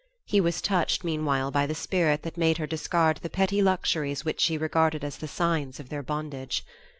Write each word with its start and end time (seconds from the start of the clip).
He 0.25 0.41
was 0.41 0.63
touched, 0.63 1.03
meanwhile, 1.03 1.51
by 1.51 1.67
the 1.67 1.75
spirit 1.75 2.23
that 2.23 2.35
made 2.35 2.57
her 2.57 2.65
discard 2.65 3.17
the 3.17 3.29
petty 3.29 3.61
luxuries 3.61 4.25
which 4.25 4.39
she 4.41 4.57
regarded 4.57 5.03
as 5.03 5.17
the 5.17 5.27
signs 5.27 5.79
of 5.79 5.89
their 5.89 6.01
bondage. 6.01 6.65